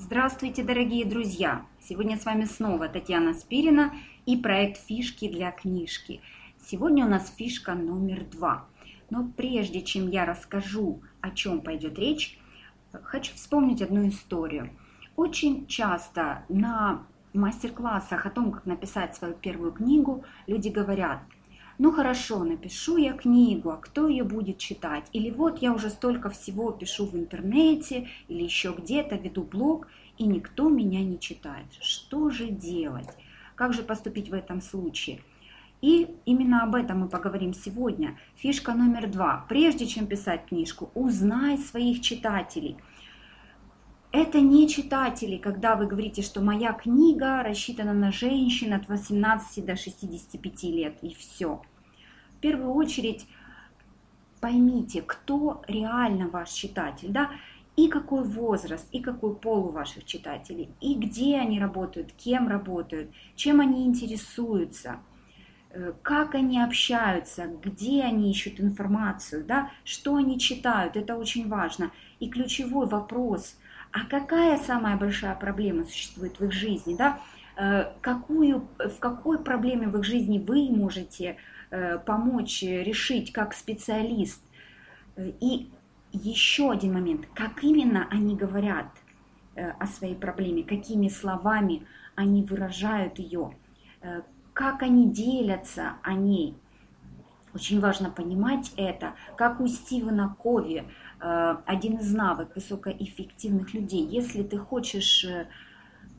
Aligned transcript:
Здравствуйте, 0.00 0.62
дорогие 0.62 1.04
друзья! 1.04 1.66
Сегодня 1.80 2.16
с 2.16 2.24
вами 2.24 2.44
снова 2.44 2.88
Татьяна 2.88 3.34
Спирина 3.34 3.92
и 4.26 4.36
проект 4.36 4.78
«Фишки 4.86 5.28
для 5.28 5.50
книжки». 5.50 6.20
Сегодня 6.64 7.04
у 7.04 7.08
нас 7.08 7.34
фишка 7.36 7.74
номер 7.74 8.24
два. 8.24 8.66
Но 9.10 9.28
прежде 9.36 9.82
чем 9.82 10.08
я 10.08 10.24
расскажу, 10.24 11.02
о 11.20 11.32
чем 11.32 11.60
пойдет 11.62 11.98
речь, 11.98 12.38
хочу 12.92 13.34
вспомнить 13.34 13.82
одну 13.82 14.08
историю. 14.08 14.70
Очень 15.16 15.66
часто 15.66 16.44
на 16.48 17.04
мастер-классах 17.32 18.24
о 18.24 18.30
том, 18.30 18.52
как 18.52 18.66
написать 18.66 19.16
свою 19.16 19.34
первую 19.34 19.72
книгу, 19.72 20.24
люди 20.46 20.68
говорят– 20.68 21.22
ну 21.78 21.92
хорошо, 21.92 22.42
напишу 22.42 22.96
я 22.96 23.12
книгу, 23.12 23.70
а 23.70 23.76
кто 23.76 24.08
ее 24.08 24.24
будет 24.24 24.58
читать? 24.58 25.04
Или 25.12 25.30
вот 25.30 25.62
я 25.62 25.72
уже 25.72 25.90
столько 25.90 26.28
всего 26.28 26.72
пишу 26.72 27.06
в 27.06 27.14
интернете 27.14 28.08
или 28.26 28.42
еще 28.42 28.74
где-то, 28.76 29.14
веду 29.14 29.44
блог, 29.44 29.86
и 30.18 30.24
никто 30.24 30.68
меня 30.68 31.04
не 31.04 31.20
читает. 31.20 31.66
Что 31.80 32.30
же 32.30 32.48
делать? 32.48 33.08
Как 33.54 33.72
же 33.74 33.82
поступить 33.82 34.28
в 34.28 34.34
этом 34.34 34.60
случае? 34.60 35.20
И 35.80 36.16
именно 36.24 36.64
об 36.64 36.74
этом 36.74 36.98
мы 37.00 37.08
поговорим 37.08 37.54
сегодня. 37.54 38.18
Фишка 38.34 38.74
номер 38.74 39.08
два. 39.08 39.46
Прежде 39.48 39.86
чем 39.86 40.08
писать 40.08 40.46
книжку, 40.46 40.90
узнай 40.94 41.58
своих 41.58 42.00
читателей. 42.00 42.76
Это 44.10 44.40
не 44.40 44.66
читатели, 44.68 45.36
когда 45.36 45.76
вы 45.76 45.86
говорите, 45.86 46.22
что 46.22 46.40
моя 46.40 46.72
книга 46.72 47.42
рассчитана 47.42 47.92
на 47.92 48.10
женщин 48.10 48.72
от 48.72 48.88
18 48.88 49.66
до 49.66 49.76
65 49.76 50.62
лет, 50.64 50.98
и 51.02 51.14
все. 51.14 51.60
В 52.36 52.40
первую 52.40 52.72
очередь 52.72 53.26
поймите, 54.40 55.02
кто 55.02 55.62
реально 55.68 56.28
ваш 56.28 56.50
читатель, 56.50 57.10
да, 57.10 57.30
и 57.76 57.88
какой 57.88 58.24
возраст, 58.24 58.88
и 58.92 59.00
какой 59.00 59.34
пол 59.34 59.66
у 59.66 59.70
ваших 59.72 60.06
читателей, 60.06 60.70
и 60.80 60.94
где 60.94 61.36
они 61.36 61.60
работают, 61.60 62.12
кем 62.12 62.48
работают, 62.48 63.10
чем 63.36 63.60
они 63.60 63.84
интересуются, 63.84 65.00
как 66.02 66.34
они 66.34 66.60
общаются, 66.62 67.46
где 67.62 68.02
они 68.02 68.30
ищут 68.30 68.60
информацию, 68.60 69.44
да, 69.44 69.70
что 69.84 70.16
они 70.16 70.38
читают, 70.38 70.96
это 70.96 71.16
очень 71.16 71.48
важно. 71.48 71.90
И 72.20 72.28
ключевой 72.28 72.86
вопрос– 72.86 73.56
а 73.92 74.04
какая 74.04 74.58
самая 74.58 74.96
большая 74.96 75.34
проблема 75.34 75.84
существует 75.84 76.38
в 76.38 76.44
их 76.44 76.52
жизни, 76.52 76.94
да? 76.94 77.20
Э, 77.56 77.92
какую, 78.00 78.68
в 78.78 78.98
какой 78.98 79.38
проблеме 79.38 79.88
в 79.88 79.96
их 79.98 80.04
жизни 80.04 80.38
вы 80.38 80.68
можете 80.70 81.36
э, 81.70 81.98
помочь 81.98 82.62
решить 82.62 83.32
как 83.32 83.54
специалист. 83.54 84.42
Э, 85.16 85.32
и 85.40 85.70
еще 86.12 86.70
один 86.70 86.94
момент, 86.94 87.26
как 87.34 87.64
именно 87.64 88.06
они 88.10 88.36
говорят 88.36 88.86
о 89.80 89.86
своей 89.86 90.14
проблеме, 90.14 90.62
какими 90.62 91.08
словами 91.08 91.84
они 92.14 92.44
выражают 92.44 93.18
ее, 93.18 93.54
как 94.58 94.82
они 94.82 95.08
делятся 95.08 95.94
о 96.02 96.14
ней. 96.14 96.54
Очень 97.54 97.80
важно 97.80 98.10
понимать 98.10 98.72
это, 98.76 99.14
как 99.36 99.60
у 99.60 99.66
Стивена 99.66 100.36
Кови, 100.38 100.84
Э, 101.20 101.56
один 101.66 101.96
из 101.96 102.14
навыков 102.14 102.54
высокоэффективных 102.56 103.74
людей. 103.74 104.06
Если 104.06 104.42
ты 104.42 104.56
хочешь 104.56 105.24
э, 105.24 105.48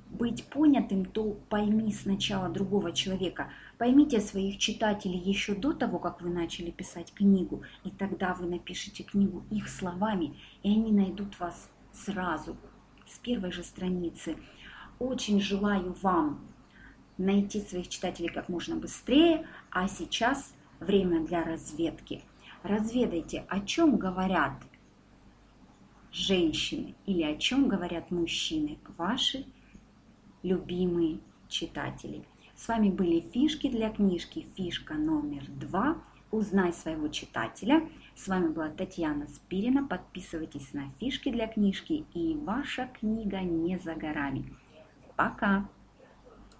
быть 0.10 0.44
понятым, 0.45 1.06
то 1.06 1.38
пойми 1.50 1.94
сначала 1.94 2.50
другого 2.50 2.92
человека. 2.92 3.50
Поймите 3.78 4.20
своих 4.20 4.58
читателей 4.58 5.17
еще 5.17 5.56
до 5.56 5.72
того, 5.72 6.00
как 6.00 6.22
вы 6.22 6.30
начали 6.30 6.70
писать 6.70 7.14
книгу, 7.14 7.64
и 7.86 7.92
тогда 7.92 8.34
вы 8.34 8.48
напишите 8.48 9.04
книгу 9.04 9.44
их 9.50 9.70
словами, 9.70 10.36
и 10.64 10.72
они 10.72 10.92
найдут 10.92 11.40
вас 11.40 11.70
сразу, 11.94 12.58
с 13.08 13.17
первой 13.20 13.52
же 13.52 13.64
страницы. 13.64 14.36
Очень 15.00 15.40
желаю 15.40 15.95
вам 16.02 16.42
найти 17.20 17.62
своих 17.62 17.89
читателей 17.89 18.30
как 18.30 18.50
можно 18.50 18.75
быстрее, 18.75 19.45
а 19.70 19.88
сейчас 19.88 20.53
время 20.80 21.26
для 21.26 21.43
разведки. 21.43 22.23
Разведайте, 22.64 23.45
о 23.48 23.60
чем 23.60 23.98
говорят 23.98 24.54
женщины 26.11 26.95
или 27.05 27.23
о 27.23 27.38
чем 27.38 27.67
говорят 27.67 28.10
мужчины, 28.10 28.80
ваши 28.98 29.45
любимые 30.42 31.20
читатели. 31.48 32.23
С 32.55 32.67
вами 32.67 32.89
были 32.89 33.22
фишки 33.22 33.70
для 33.70 33.89
книжки, 33.89 34.48
фишка 34.55 34.95
номер 34.95 35.45
два. 35.48 35.98
Узнай 36.32 36.73
своего 36.73 37.08
читателя. 37.08 37.88
С 38.16 38.27
вами 38.27 38.49
была 38.49 38.70
Татьяна 38.70 39.27
Спирина. 39.27 39.88
Подписывайтесь 39.88 40.73
на 40.73 40.92
фишки 40.99 41.32
для 41.32 41.48
книжки, 41.48 42.05
и 42.14 42.36
ваша 42.36 42.88
книга 42.99 43.39
не 43.39 43.80
за 43.80 43.95
горами. 43.95 44.54
Пока! 45.16 45.67